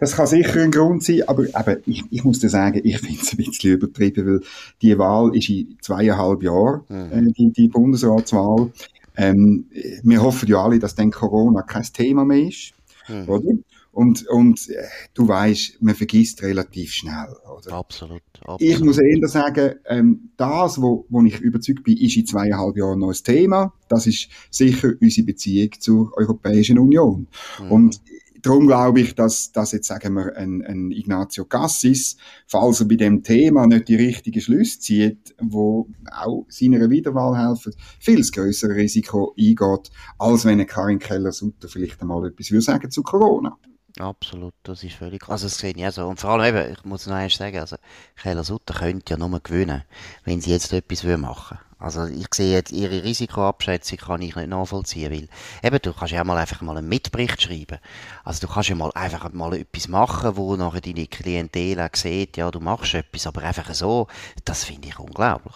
Das 0.00 0.16
kann 0.16 0.26
sicher 0.26 0.62
ein 0.62 0.70
Grund 0.70 1.04
sein, 1.04 1.22
aber 1.26 1.44
eben, 1.44 1.82
ich, 1.86 2.04
ich 2.10 2.24
muss 2.24 2.40
dir 2.40 2.48
sagen, 2.48 2.80
ich 2.82 2.98
finde 2.98 3.20
es 3.20 3.32
ein 3.32 3.36
bisschen 3.36 3.74
übertrieben, 3.74 4.26
weil 4.26 4.40
die 4.80 4.98
Wahl 4.98 5.36
ist 5.36 5.50
in 5.50 5.76
zweieinhalb 5.80 6.42
Jahren, 6.42 6.80
mhm. 6.88 7.28
äh, 7.28 7.32
die, 7.32 7.52
die 7.52 7.68
Bundesratswahl. 7.68 8.72
Ähm, 9.16 9.66
wir 10.02 10.22
hoffen 10.22 10.48
ja 10.48 10.64
alle, 10.64 10.78
dass 10.78 10.94
dann 10.94 11.10
Corona 11.10 11.62
kein 11.62 11.82
Thema 11.82 12.24
mehr 12.24 12.48
ist, 12.48 12.72
mhm. 13.08 13.28
oder? 13.28 13.52
Und, 13.92 14.26
und 14.28 14.68
äh, 14.70 14.84
du 15.14 15.26
weißt, 15.26 15.82
man 15.82 15.94
vergisst 15.94 16.42
relativ 16.42 16.92
schnell. 16.92 17.34
Oder? 17.44 17.74
Absolut, 17.74 18.22
absolut. 18.40 18.60
Ich 18.62 18.78
muss 18.80 18.98
eher 18.98 19.28
sagen, 19.28 19.74
ähm, 19.86 20.30
das, 20.36 20.80
wo, 20.80 21.06
wo 21.08 21.22
ich 21.24 21.40
überzeugt 21.40 21.82
bin, 21.82 21.96
ist 21.96 22.16
in 22.16 22.24
zweieinhalb 22.24 22.76
Jahren 22.76 23.00
noch 23.00 23.10
ein 23.10 23.24
Thema. 23.24 23.74
Das 23.88 24.06
ist 24.06 24.28
sicher 24.48 24.92
unsere 25.00 25.26
Beziehung 25.26 25.70
zur 25.80 26.16
Europäischen 26.16 26.78
Union. 26.78 27.26
Mhm. 27.60 27.72
Und 27.72 28.00
darum 28.42 28.66
glaube 28.66 29.00
ich, 29.00 29.14
dass, 29.14 29.52
dass 29.52 29.72
jetzt, 29.72 29.88
sagen 29.88 30.14
wir, 30.14 30.36
ein, 30.36 30.62
ein 30.62 30.90
Ignazio 30.90 31.44
Cassis, 31.44 32.16
falls 32.46 32.80
er 32.80 32.86
bei 32.86 32.96
dem 32.96 33.22
Thema 33.22 33.66
nicht 33.66 33.88
die 33.88 33.96
richtigen 33.96 34.40
Schlüsse 34.40 34.80
zieht, 34.80 35.34
wo 35.40 35.88
auch 36.10 36.46
seiner 36.48 36.90
Wiederwahl 36.90 37.36
helfen, 37.36 37.74
viel 37.98 38.20
größere 38.22 38.74
Risiko 38.74 39.34
eingeht, 39.38 39.90
als 40.18 40.44
wenn 40.44 40.66
Karin 40.66 40.98
Keller-Sutter 40.98 41.68
vielleicht 41.68 42.00
einmal 42.00 42.26
etwas 42.26 42.50
würde 42.50 42.62
sagen 42.62 42.90
zu 42.90 43.02
Corona. 43.02 43.56
Absolut, 43.98 44.54
das 44.62 44.84
ist 44.84 44.94
völlig 44.94 45.28
Also 45.28 45.46
das 45.46 45.58
sehe 45.58 45.72
ich 45.74 45.86
auch 45.86 45.92
so. 45.92 46.06
Und 46.06 46.20
vor 46.20 46.30
allem 46.30 46.56
eben, 46.56 46.72
ich 46.72 46.84
muss 46.84 47.06
noch 47.06 47.14
eins 47.14 47.36
sagen, 47.36 47.58
also 47.58 47.76
Keller 48.16 48.44
Sutter 48.44 48.74
könnte 48.74 49.14
ja 49.14 49.16
nur 49.18 49.40
gewinnen, 49.40 49.82
wenn 50.24 50.40
sie 50.40 50.50
jetzt 50.50 50.72
etwas 50.72 51.04
machen 51.04 51.58
würde. 51.58 51.69
Also 51.80 52.04
ich 52.04 52.26
sehe 52.34 52.52
jetzt, 52.52 52.72
ihre 52.72 53.02
Risikoabschätzung 53.02 53.98
kann 53.98 54.20
ich 54.20 54.36
nicht 54.36 54.48
nachvollziehen, 54.48 55.10
weil 55.10 55.28
eben, 55.62 55.78
du 55.82 55.92
kannst 55.94 56.12
ja 56.12 56.22
mal 56.22 56.36
einfach 56.36 56.60
mal 56.60 56.76
einen 56.76 56.88
Mitbericht 56.88 57.40
schreiben. 57.40 57.78
Also 58.22 58.46
du 58.46 58.52
kannst 58.52 58.68
ja 58.68 58.74
mal 58.74 58.92
einfach 58.94 59.32
mal 59.32 59.54
etwas 59.54 59.88
machen, 59.88 60.36
wo 60.36 60.54
nachher 60.56 60.82
deine 60.82 61.06
Klientel 61.06 61.88
sieht, 61.94 62.36
ja, 62.36 62.50
du 62.50 62.60
machst 62.60 62.94
etwas, 62.94 63.26
aber 63.26 63.42
einfach 63.42 63.72
so, 63.72 64.08
das 64.44 64.64
finde 64.64 64.88
ich 64.88 64.98
unglaublich. 64.98 65.54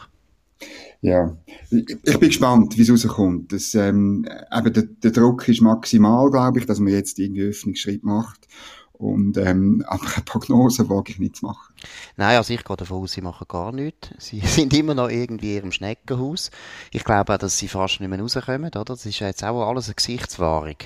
Ja, 1.02 1.36
ich 1.70 1.84
bin 2.18 2.28
gespannt, 2.28 2.78
wie 2.78 2.82
es 2.82 2.90
rauskommt. 2.90 3.52
Das, 3.52 3.74
ähm, 3.74 4.26
eben 4.50 4.72
der, 4.72 4.84
der 4.84 5.10
Druck 5.10 5.46
ist 5.48 5.60
maximal, 5.60 6.30
glaube 6.30 6.60
ich, 6.60 6.66
dass 6.66 6.80
man 6.80 6.94
jetzt 6.94 7.18
irgendwie 7.18 7.42
Öffnungsschritt 7.42 8.02
macht. 8.02 8.48
Und, 8.94 9.36
ähm, 9.36 9.84
aber 9.88 10.02
eine 10.02 10.24
Prognose 10.24 10.88
wage 10.88 11.12
ich 11.12 11.18
nicht 11.18 11.36
zu 11.36 11.46
machen. 11.46 11.74
Nein, 12.16 12.36
also 12.36 12.54
ich 12.54 12.64
gehe 12.64 12.76
davon 12.76 13.02
aus, 13.02 13.12
sie 13.12 13.20
machen 13.20 13.46
gar 13.48 13.72
nichts. 13.72 14.10
Sie 14.18 14.40
sind 14.44 14.72
immer 14.72 14.94
noch 14.94 15.08
irgendwie 15.08 15.50
in 15.50 15.56
ihrem 15.56 15.72
Schneckenhaus. 15.72 16.50
Ich 16.92 17.04
glaube 17.04 17.34
auch, 17.34 17.38
dass 17.38 17.58
sie 17.58 17.68
fast 17.68 18.00
nicht 18.00 18.08
mehr 18.08 18.20
rauskommen, 18.20 18.66
oder? 18.66 18.84
Das 18.84 19.04
ist 19.04 19.18
jetzt 19.18 19.44
auch 19.44 19.68
alles 19.68 19.86
eine 19.86 19.94
Gesichtswahrung. 19.94 20.76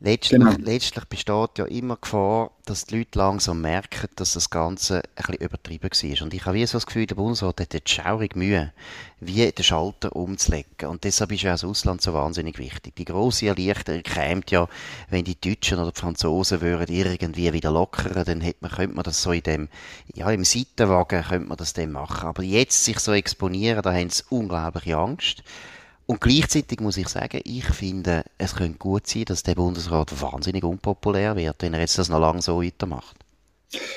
Letztlich, 0.00 0.40
genau. 0.40 0.52
letztlich 0.58 1.04
besteht 1.04 1.58
ja 1.58 1.64
immer 1.66 1.96
Gefahr, 1.96 2.50
dass 2.66 2.84
die 2.84 2.98
Leute 2.98 3.18
langsam 3.18 3.60
merken, 3.60 4.08
dass 4.16 4.32
das 4.32 4.50
Ganze 4.50 4.96
ein 4.98 5.02
bisschen 5.14 5.34
übertrieben 5.36 5.88
war. 5.88 6.22
Und 6.22 6.34
ich 6.34 6.44
habe 6.44 6.56
wie 6.56 6.66
so 6.66 6.76
das 6.76 6.86
Gefühl, 6.86 7.06
der 7.06 7.14
Bundesrat 7.14 7.60
hat 7.60 7.74
jetzt 7.74 7.90
schaurig 7.90 8.34
Mühe, 8.34 8.72
wie 9.20 9.50
den 9.50 9.64
Schalter 9.64 10.14
umzulegen. 10.16 10.88
Und 10.88 11.04
deshalb 11.04 11.30
ist 11.30 11.42
ja 11.42 11.52
das 11.52 11.64
Ausland 11.64 12.02
so 12.02 12.12
wahnsinnig 12.12 12.58
wichtig. 12.58 12.96
Die 12.96 13.04
grosse 13.04 13.46
Erleichterung 13.46 14.02
käme 14.02 14.42
ja, 14.48 14.68
wenn 15.10 15.24
die 15.24 15.40
Deutschen 15.40 15.78
oder 15.78 15.92
die 15.92 16.00
Franzosen 16.00 16.60
würden 16.60 16.94
irgendwie 16.94 17.52
wieder 17.52 17.70
lockern, 17.70 18.24
dann 18.24 18.40
hätte 18.40 18.58
man, 18.62 18.72
könnte 18.72 18.96
man 18.96 19.04
das 19.04 19.22
so 19.22 19.30
in 19.30 19.42
dem, 19.42 19.68
ja, 20.12 20.28
im 20.30 20.44
Seitenwagen 20.44 21.22
könnte 21.22 21.48
man 21.48 21.56
das 21.56 21.72
dann 21.72 21.92
machen. 21.92 22.28
Aber 22.28 22.42
jetzt 22.42 22.84
sich 22.84 22.98
so 22.98 23.12
exponieren, 23.12 23.82
da 23.82 23.92
haben 23.94 24.10
sie 24.10 24.24
unglaubliche 24.28 24.96
Angst. 24.96 25.44
Und 26.06 26.20
gleichzeitig 26.20 26.80
muss 26.80 26.98
ich 26.98 27.08
sagen, 27.08 27.40
ich 27.44 27.64
finde, 27.64 28.24
es 28.36 28.54
könnte 28.54 28.78
gut 28.78 29.06
sein, 29.06 29.24
dass 29.24 29.42
der 29.42 29.54
Bundesrat 29.54 30.20
wahnsinnig 30.20 30.62
unpopulär 30.62 31.34
wird, 31.36 31.62
wenn 31.62 31.72
er 31.72 31.80
jetzt 31.80 31.98
das 31.98 32.10
noch 32.10 32.20
lange 32.20 32.42
so 32.42 32.62
weitermacht. 32.62 33.16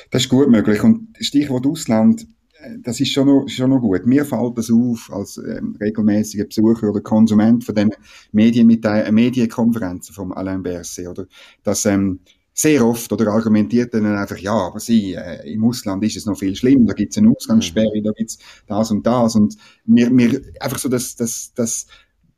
Das 0.09 0.23
ist 0.23 0.29
gut 0.29 0.49
möglich. 0.49 0.81
Und 0.83 1.09
Stichwort 1.19 1.67
Ausland, 1.67 2.25
äh, 2.61 2.77
das 2.81 2.99
ist 3.01 3.11
schon 3.11 3.27
noch, 3.27 3.47
schon 3.47 3.69
noch 3.71 3.81
gut. 3.81 4.05
Mir 4.05 4.25
fällt 4.25 4.57
das 4.57 4.71
auf 4.71 5.09
als 5.11 5.37
ähm, 5.37 5.77
regelmäßiger 5.79 6.45
Besucher 6.45 6.89
oder 6.89 7.01
Konsument 7.01 7.63
von 7.65 7.75
den 7.75 7.91
Medienkonferenzen 8.31 10.15
vom 10.15 10.31
Alain 10.31 10.63
Berset, 10.63 11.07
oder? 11.07 11.25
Dass 11.63 11.85
ähm, 11.85 12.21
sehr 12.59 12.83
oft 12.83 13.11
oder 13.13 13.27
argumentiert 13.27 13.93
dann 13.93 14.05
einfach, 14.07 14.37
ja, 14.37 14.53
aber 14.53 14.79
sie, 14.79 15.13
äh, 15.13 15.47
im 15.53 15.63
Ausland 15.63 16.03
ist 16.03 16.17
es 16.17 16.25
noch 16.25 16.39
viel 16.39 16.55
schlimmer, 16.55 16.87
da 16.87 16.93
gibt 16.93 17.11
es 17.11 17.17
eine 17.17 17.29
Ausgangssperre, 17.29 17.99
mhm. 17.99 18.03
da 18.03 18.11
gibt 18.11 18.31
es 18.31 18.39
das 18.65 18.89
und 18.89 19.05
das 19.05 19.35
und 19.35 19.55
mir, 19.85 20.09
mir 20.09 20.41
einfach 20.59 20.79
so, 20.79 20.89
dass, 20.89 21.15
dass, 21.15 21.53
dass 21.53 21.85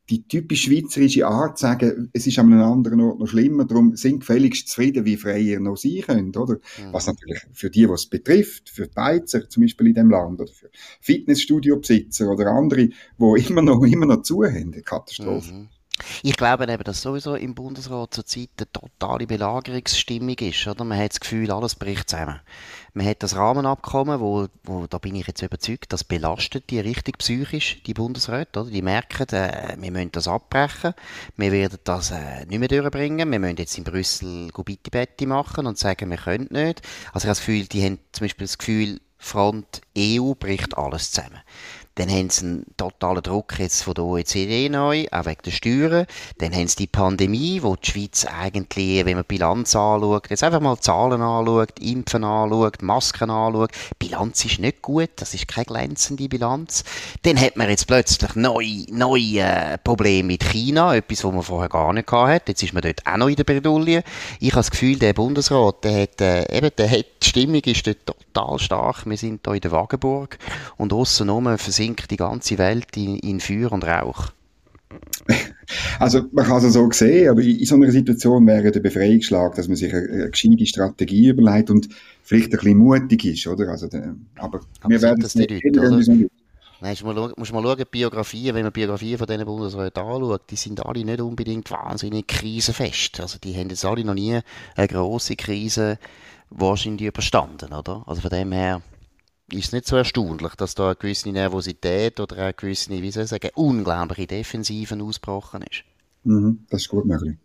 die 0.09 0.27
typisch 0.27 0.63
schweizerische 0.63 1.25
Art 1.25 1.57
zu 1.57 1.61
sagen, 1.61 2.09
es 2.11 2.27
ist 2.27 2.37
an 2.37 2.51
einem 2.51 2.63
anderen 2.63 2.99
Ort 2.99 3.19
noch 3.19 3.27
schlimmer, 3.27 3.63
darum 3.63 3.95
sind 3.95 4.19
gefälligst 4.19 4.67
zufrieden, 4.67 5.05
wie 5.05 5.15
frei 5.15 5.39
ihr 5.39 5.61
noch 5.61 5.77
sein 5.77 6.01
könnt, 6.05 6.35
oder? 6.35 6.55
Mhm. 6.55 6.91
Was 6.91 7.07
natürlich 7.07 7.39
für 7.53 7.69
die, 7.69 7.87
was 7.87 8.01
es 8.01 8.09
betrifft, 8.09 8.69
für 8.69 8.87
die 8.87 8.93
Beizer 8.93 9.47
zum 9.47 9.63
Beispiel 9.63 9.87
in 9.87 9.93
dem 9.93 10.09
Land, 10.09 10.41
oder 10.41 10.51
für 10.51 10.69
Fitnessstudio-Besitzer 10.99 12.29
oder 12.29 12.47
andere, 12.47 12.89
die 12.89 13.47
immer 13.47 13.61
noch, 13.61 13.83
immer 13.83 14.05
noch 14.05 14.23
zu 14.23 14.43
haben, 14.43 14.73
eine 14.73 14.81
Katastrophe. 14.81 15.53
Mhm. 15.53 15.69
Ich 16.23 16.37
glaube 16.37 16.71
eben, 16.71 16.83
dass 16.83 17.01
sowieso 17.01 17.35
im 17.35 17.55
Bundesrat 17.55 18.13
zurzeit 18.13 18.49
eine 18.57 18.71
totale 18.71 19.27
Belagerungsstimmung 19.27 20.37
ist. 20.39 20.67
Oder? 20.67 20.83
Man 20.83 20.97
hat 20.97 21.11
das 21.11 21.19
Gefühl, 21.19 21.51
alles 21.51 21.75
bricht 21.75 22.09
zusammen. 22.09 22.39
Man 22.93 23.05
hat 23.05 23.23
das 23.23 23.35
Rahmenabkommen, 23.35 24.19
wo, 24.19 24.47
wo 24.63 24.87
da 24.87 24.97
bin 24.97 25.15
ich 25.15 25.27
jetzt 25.27 25.41
überzeugt, 25.41 25.93
das 25.93 26.03
belastet 26.03 26.69
die 26.69 26.79
richtig 26.79 27.17
psychisch, 27.19 27.81
die 27.83 27.93
Bundesräte. 27.93 28.61
Oder? 28.61 28.71
Die 28.71 28.81
merken, 28.81 29.29
äh, 29.29 29.75
wir 29.79 29.91
müssen 29.91 30.11
das 30.11 30.27
abbrechen, 30.27 30.93
wir 31.37 31.51
werden 31.51 31.79
das 31.83 32.11
äh, 32.11 32.45
nicht 32.45 32.59
mehr 32.59 32.67
durchbringen, 32.67 33.31
wir 33.31 33.39
müssen 33.39 33.57
jetzt 33.57 33.77
in 33.77 33.83
Brüssel 33.83 34.49
Bitte 34.91 35.27
machen 35.27 35.67
und 35.67 35.77
sagen, 35.77 36.09
wir 36.09 36.17
können 36.17 36.47
nicht. 36.49 36.81
Also 37.13 37.25
ich 37.25 37.29
habe 37.29 37.29
das 37.29 37.39
Gefühl, 37.39 37.65
die 37.67 37.83
haben 37.85 37.99
zum 38.11 38.25
Beispiel 38.25 38.47
das 38.47 38.57
Gefühl, 38.57 38.99
Front 39.21 39.81
EU 39.97 40.33
bricht 40.33 40.77
alles 40.77 41.11
zusammen. 41.11 41.41
Dann 41.95 42.09
haben 42.09 42.29
sie 42.29 42.45
einen 42.45 42.65
totalen 42.77 43.21
Druck 43.21 43.59
jetzt 43.59 43.83
von 43.83 43.93
der 43.93 44.05
OECD 44.05 44.69
neu, 44.69 45.05
auch 45.11 45.25
wegen 45.25 45.41
der 45.43 45.51
Steuern. 45.51 46.05
Dann 46.37 46.53
haben 46.53 46.67
sie 46.67 46.77
die 46.77 46.87
Pandemie, 46.87 47.61
wo 47.61 47.75
die 47.75 47.91
Schweiz 47.91 48.25
eigentlich, 48.25 49.05
wenn 49.05 49.15
man 49.15 49.25
die 49.29 49.35
Bilanz 49.35 49.75
anschaut, 49.75 50.29
jetzt 50.29 50.43
einfach 50.43 50.61
mal 50.61 50.77
Zahlen 50.79 51.21
anschaut, 51.21 51.77
Impfen 51.79 52.23
anschaut, 52.23 52.81
Masken 52.81 53.29
anschaut, 53.29 53.71
die 53.73 54.07
Bilanz 54.07 54.45
ist 54.45 54.59
nicht 54.59 54.81
gut, 54.81 55.09
das 55.17 55.33
ist 55.33 55.47
keine 55.47 55.65
glänzende 55.65 56.29
Bilanz. 56.29 56.83
Dann 57.23 57.39
hat 57.39 57.57
man 57.57 57.69
jetzt 57.69 57.87
plötzlich 57.87 58.33
neue, 58.35 58.85
neue 58.89 59.39
äh, 59.39 59.77
Probleme 59.77 60.27
mit 60.27 60.43
China, 60.43 60.95
etwas, 60.95 61.23
was 61.23 61.33
man 61.33 61.43
vorher 61.43 61.69
gar 61.69 61.91
nicht 61.91 62.11
hatte. 62.11 62.51
Jetzt 62.51 62.63
ist 62.63 62.73
man 62.73 62.81
dort 62.81 63.05
auch 63.05 63.17
noch 63.17 63.27
in 63.27 63.35
der 63.35 63.43
Bredouille. 63.43 64.03
Ich 64.39 64.51
habe 64.51 64.59
das 64.59 64.71
Gefühl, 64.71 64.97
der 64.97 65.13
Bundesrat, 65.13 65.83
der 65.83 66.03
hat, 66.03 66.21
äh, 66.21 66.57
eben, 66.57 66.71
der 66.77 66.89
hat, 66.89 67.05
die 67.21 67.27
Stimmung 67.27 67.61
ist 67.61 67.85
dort 67.85 68.05
total 68.05 68.59
stark. 68.59 69.05
Wir 69.05 69.17
sind 69.17 69.41
hier 69.45 69.55
in 69.55 69.61
der 69.61 69.71
Wagenburg 69.71 70.37
und 70.77 70.93
aussen 70.93 71.27
herum 71.27 71.57
versinkt 71.57 72.11
die 72.11 72.17
ganze 72.17 72.57
Welt 72.57 72.95
in, 72.95 73.17
in 73.19 73.39
Feuer 73.39 73.71
und 73.71 73.85
Rauch. 73.85 74.29
Also 75.99 76.23
man 76.31 76.45
kann 76.45 76.65
es 76.65 76.73
so 76.73 76.89
sehen, 76.91 77.29
aber 77.29 77.41
in 77.41 77.63
so 77.63 77.75
einer 77.75 77.91
Situation 77.91 78.47
wäre 78.47 78.71
der 78.71 78.79
Befreiungsschlag, 78.79 79.53
dass 79.53 79.67
man 79.67 79.77
sich 79.77 79.93
eine, 79.93 80.09
eine 80.09 80.29
gescheite 80.31 80.65
Strategie 80.65 81.27
überlegt 81.27 81.69
und 81.69 81.89
vielleicht 82.23 82.51
ein 82.53 82.57
bisschen 82.57 82.77
mutig 82.77 83.25
ist, 83.25 83.45
oder? 83.45 83.67
Also, 83.69 83.87
der, 83.87 84.15
aber, 84.37 84.61
aber 84.81 84.89
wir 84.89 85.01
werden 85.01 85.21
das 85.21 85.35
nicht 85.35 85.51
Leute, 85.51 86.29
Nein, 86.81 86.95
muss 87.01 87.15
mal, 87.15 87.33
muss 87.35 87.51
mal 87.51 87.63
schauen, 87.63 87.85
Biografien, 87.91 88.55
wenn 88.55 88.63
man 88.63 88.71
Biografien 88.71 89.17
von 89.17 89.27
diesen 89.27 89.45
Bundesräten 89.45 90.01
anschaut, 90.01 90.49
die 90.49 90.55
sind 90.55 90.85
alle 90.85 91.03
nicht 91.03 91.19
unbedingt 91.19 91.69
wahnsinnig 91.71 92.27
krisenfest. 92.27 93.19
Also 93.19 93.37
die 93.37 93.53
haben 93.55 93.69
jetzt 93.69 93.83
alle 93.83 94.05
noch 94.05 94.13
nie 94.13 94.39
eine 94.75 94.87
grosse 94.87 95.35
Krise 95.35 95.99
wahrscheinlich 96.49 97.07
überstanden, 97.07 97.73
oder? 97.73 98.03
Also 98.07 98.21
von 98.21 98.29
dem 98.29 98.51
her, 98.53 98.81
ist 99.51 99.67
es 99.67 99.71
nicht 99.73 99.87
so 99.87 99.95
erstaunlich, 99.95 100.55
dass 100.55 100.75
da 100.75 100.87
eine 100.87 100.95
gewisse 100.95 101.29
Nervosität 101.29 102.19
oder 102.19 102.37
eine 102.37 102.53
gewisse, 102.53 102.89
wie 102.91 103.11
soll 103.11 103.23
ich 103.23 103.29
sagen, 103.29 103.49
unglaubliche 103.55 104.27
Defensiven 104.27 105.01
ausgebrochen 105.01 105.63
ist. 105.63 105.83
Mhm, 106.23 106.65
das 106.69 106.81
ist 106.81 106.89
gut 106.89 107.05
möglich. 107.05 107.37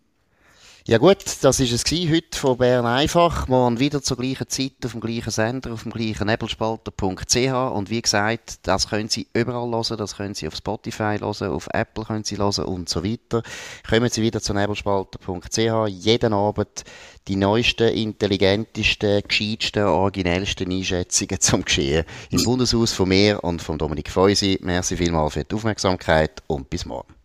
Ja 0.87 0.99
gut, 0.99 1.17
das 1.41 1.59
ist 1.59 1.71
es 1.71 1.83
heute 2.11 2.37
von 2.37 2.59
Bern 2.59 2.85
einfach. 2.85 3.47
Morgen 3.47 3.79
wieder 3.79 4.03
zur 4.03 4.17
gleichen 4.17 4.47
Zeit 4.47 4.73
auf 4.85 4.91
dem 4.91 5.01
gleichen 5.01 5.31
Sender, 5.31 5.73
auf 5.73 5.81
dem 5.81 5.91
gleichen 5.91 6.27
nebelspalter.ch 6.27 7.73
und 7.73 7.89
wie 7.89 8.03
gesagt, 8.03 8.59
das 8.67 8.87
können 8.89 9.09
Sie 9.09 9.25
überall 9.33 9.71
hören, 9.71 9.97
das 9.97 10.15
können 10.15 10.35
Sie 10.35 10.47
auf 10.47 10.55
Spotify 10.55 11.17
hören, 11.19 11.49
auf 11.49 11.67
Apple 11.73 12.05
können 12.05 12.23
Sie 12.23 12.37
hören 12.37 12.65
und 12.65 12.87
so 12.87 13.03
weiter. 13.03 13.41
Kommen 13.89 14.11
Sie 14.11 14.21
wieder 14.21 14.39
zu 14.41 14.53
nebelspalter.ch, 14.53 15.87
jeden 15.87 16.33
Abend 16.33 16.83
die 17.27 17.35
neuesten, 17.35 17.87
intelligentesten, 17.87 19.23
gescheitsten, 19.27 19.85
originellsten 19.85 20.71
Einschätzungen 20.71 21.41
zum 21.41 21.65
Geschehen 21.65 22.05
im 22.29 22.43
Bundeshaus 22.43 22.93
von 22.93 23.09
mir 23.09 23.43
und 23.43 23.59
von 23.59 23.79
Dominik 23.79 24.11
Feusi. 24.11 24.59
Merci 24.61 24.97
vielmals 24.97 25.33
für 25.33 25.45
die 25.45 25.55
Aufmerksamkeit 25.55 26.43
und 26.45 26.69
bis 26.69 26.85
morgen. 26.85 27.24